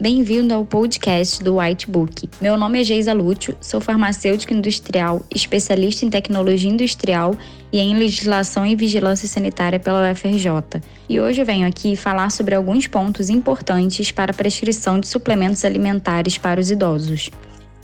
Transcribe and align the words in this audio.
Bem-vindo 0.00 0.52
ao 0.52 0.64
podcast 0.64 1.42
do 1.42 1.56
Whitebook. 1.56 2.28
Meu 2.40 2.56
nome 2.56 2.80
é 2.80 2.84
Geisa 2.84 3.12
Lúcio, 3.12 3.56
sou 3.60 3.80
farmacêutico 3.80 4.52
industrial, 4.52 5.22
especialista 5.34 6.04
em 6.04 6.10
tecnologia 6.10 6.70
industrial 6.70 7.36
e 7.72 7.78
em 7.78 7.96
legislação 7.96 8.66
e 8.66 8.74
vigilância 8.74 9.28
sanitária 9.28 9.78
pela 9.78 10.10
UFRJ. 10.10 10.82
E 11.08 11.20
hoje 11.20 11.40
eu 11.40 11.46
venho 11.46 11.66
aqui 11.66 11.96
falar 11.96 12.30
sobre 12.30 12.54
alguns 12.54 12.86
pontos 12.86 13.30
importantes 13.30 14.10
para 14.10 14.32
a 14.32 14.34
prescrição 14.34 14.98
de 14.98 15.06
suplementos 15.06 15.64
alimentares 15.64 16.38
para 16.38 16.60
os 16.60 16.70
idosos. 16.70 17.30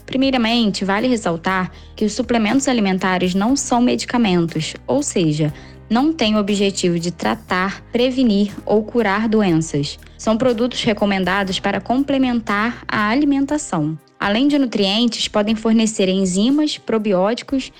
Primeiramente, 0.08 0.86
vale 0.86 1.06
ressaltar 1.06 1.70
que 1.94 2.02
os 2.02 2.14
suplementos 2.14 2.66
alimentares 2.66 3.34
não 3.34 3.54
são 3.54 3.82
medicamentos, 3.82 4.74
ou 4.86 5.02
seja, 5.02 5.52
não 5.90 6.14
têm 6.14 6.34
o 6.34 6.38
objetivo 6.38 6.98
de 6.98 7.10
tratar, 7.10 7.82
prevenir 7.92 8.50
ou 8.64 8.82
curar 8.82 9.28
doenças. 9.28 9.98
São 10.16 10.38
produtos 10.38 10.82
recomendados 10.82 11.60
para 11.60 11.78
complementar 11.78 12.82
a 12.88 13.10
alimentação. 13.10 13.98
Além 14.18 14.48
de 14.48 14.58
nutrientes, 14.58 15.28
podem 15.28 15.54
fornecer 15.54 16.08
enzimas, 16.08 16.78
probióticos 16.78 17.70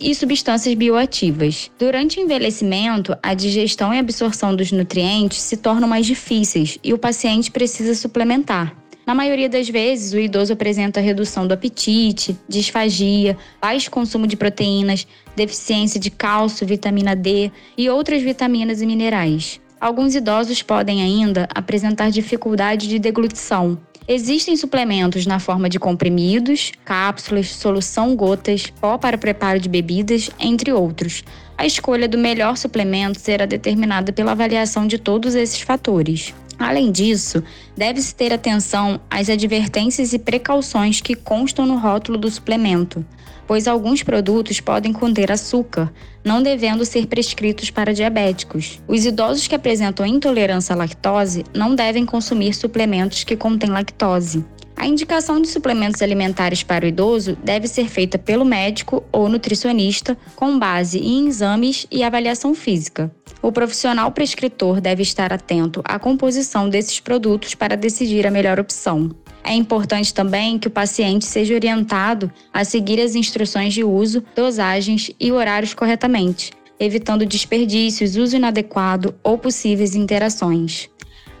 e 0.00 0.12
substâncias 0.12 0.74
bioativas. 0.74 1.70
Durante 1.78 2.18
o 2.18 2.22
envelhecimento, 2.22 3.16
a 3.22 3.32
digestão 3.32 3.94
e 3.94 3.98
absorção 4.00 4.56
dos 4.56 4.72
nutrientes 4.72 5.40
se 5.40 5.56
tornam 5.56 5.88
mais 5.88 6.04
difíceis 6.04 6.80
e 6.82 6.92
o 6.92 6.98
paciente 6.98 7.48
precisa 7.48 7.94
suplementar. 7.94 8.74
Na 9.06 9.14
maioria 9.14 9.48
das 9.48 9.68
vezes, 9.68 10.12
o 10.12 10.18
idoso 10.18 10.52
apresenta 10.52 11.00
redução 11.00 11.46
do 11.46 11.54
apetite, 11.54 12.36
disfagia, 12.48 13.38
baixo 13.60 13.88
consumo 13.88 14.26
de 14.26 14.36
proteínas, 14.36 15.06
deficiência 15.36 16.00
de 16.00 16.10
cálcio, 16.10 16.66
vitamina 16.66 17.14
D 17.14 17.52
e 17.78 17.88
outras 17.88 18.20
vitaminas 18.20 18.82
e 18.82 18.86
minerais. 18.86 19.60
Alguns 19.80 20.16
idosos 20.16 20.60
podem 20.60 21.02
ainda 21.02 21.46
apresentar 21.54 22.10
dificuldade 22.10 22.88
de 22.88 22.98
deglutição. 22.98 23.78
Existem 24.08 24.56
suplementos 24.56 25.24
na 25.24 25.38
forma 25.38 25.68
de 25.68 25.78
comprimidos, 25.78 26.72
cápsulas, 26.84 27.48
solução 27.50 28.16
gotas, 28.16 28.66
pó 28.80 28.98
para 28.98 29.18
preparo 29.18 29.60
de 29.60 29.68
bebidas, 29.68 30.30
entre 30.40 30.72
outros. 30.72 31.22
A 31.56 31.64
escolha 31.64 32.08
do 32.08 32.18
melhor 32.18 32.56
suplemento 32.56 33.20
será 33.20 33.46
determinada 33.46 34.12
pela 34.12 34.32
avaliação 34.32 34.84
de 34.84 34.98
todos 34.98 35.36
esses 35.36 35.60
fatores. 35.60 36.34
Além 36.58 36.90
disso, 36.90 37.42
deve-se 37.76 38.14
ter 38.14 38.32
atenção 38.32 39.00
às 39.10 39.28
advertências 39.28 40.12
e 40.12 40.18
precauções 40.18 41.00
que 41.00 41.14
constam 41.14 41.66
no 41.66 41.76
rótulo 41.76 42.16
do 42.16 42.30
suplemento, 42.30 43.04
pois 43.46 43.68
alguns 43.68 44.02
produtos 44.02 44.60
podem 44.60 44.92
conter 44.92 45.30
açúcar, 45.30 45.92
não 46.24 46.42
devendo 46.42 46.84
ser 46.84 47.06
prescritos 47.06 47.70
para 47.70 47.92
diabéticos. 47.92 48.80
Os 48.88 49.04
idosos 49.04 49.46
que 49.46 49.54
apresentam 49.54 50.06
intolerância 50.06 50.74
à 50.74 50.76
lactose 50.76 51.44
não 51.54 51.74
devem 51.74 52.06
consumir 52.06 52.54
suplementos 52.54 53.22
que 53.22 53.36
contêm 53.36 53.70
lactose. 53.70 54.44
A 54.76 54.86
indicação 54.86 55.40
de 55.40 55.48
suplementos 55.48 56.02
alimentares 56.02 56.62
para 56.62 56.84
o 56.84 56.88
idoso 56.88 57.36
deve 57.42 57.66
ser 57.66 57.88
feita 57.88 58.18
pelo 58.18 58.44
médico 58.44 59.02
ou 59.10 59.28
nutricionista 59.28 60.16
com 60.36 60.58
base 60.58 60.98
em 60.98 61.26
exames 61.26 61.86
e 61.90 62.04
avaliação 62.04 62.54
física. 62.54 63.10
O 63.40 63.50
profissional 63.50 64.12
prescritor 64.12 64.80
deve 64.80 65.02
estar 65.02 65.32
atento 65.32 65.80
à 65.84 65.98
composição 65.98 66.68
desses 66.68 67.00
produtos 67.00 67.54
para 67.54 67.76
decidir 67.76 68.26
a 68.26 68.30
melhor 68.30 68.60
opção. 68.60 69.10
É 69.42 69.54
importante 69.54 70.12
também 70.12 70.58
que 70.58 70.68
o 70.68 70.70
paciente 70.70 71.24
seja 71.24 71.54
orientado 71.54 72.30
a 72.52 72.64
seguir 72.64 73.00
as 73.00 73.14
instruções 73.14 73.72
de 73.72 73.82
uso, 73.82 74.22
dosagens 74.34 75.10
e 75.18 75.32
horários 75.32 75.72
corretamente, 75.72 76.50
evitando 76.78 77.24
desperdícios, 77.24 78.16
uso 78.16 78.36
inadequado 78.36 79.14
ou 79.22 79.38
possíveis 79.38 79.94
interações. 79.94 80.90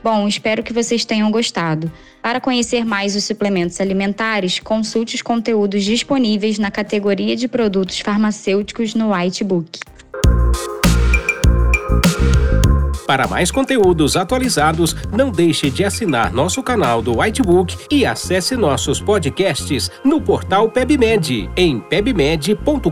Bom, 0.06 0.28
espero 0.28 0.62
que 0.62 0.72
vocês 0.72 1.04
tenham 1.04 1.28
gostado. 1.32 1.90
Para 2.22 2.40
conhecer 2.40 2.84
mais 2.84 3.16
os 3.16 3.24
suplementos 3.24 3.80
alimentares, 3.80 4.60
consulte 4.60 5.16
os 5.16 5.22
conteúdos 5.22 5.82
disponíveis 5.82 6.60
na 6.60 6.70
categoria 6.70 7.34
de 7.34 7.48
produtos 7.48 7.98
farmacêuticos 7.98 8.94
no 8.94 9.12
Whitebook. 9.12 9.80
Para 13.04 13.26
mais 13.26 13.50
conteúdos 13.50 14.16
atualizados, 14.16 14.94
não 15.10 15.28
deixe 15.28 15.70
de 15.70 15.82
assinar 15.82 16.32
nosso 16.32 16.62
canal 16.62 17.02
do 17.02 17.18
Whitebook 17.18 17.76
e 17.90 18.06
acesse 18.06 18.54
nossos 18.54 19.00
podcasts 19.00 19.90
no 20.04 20.20
portal 20.20 20.70
PebMed 20.70 21.50
em 21.56 21.80
pebmed.com.br. 21.80 22.86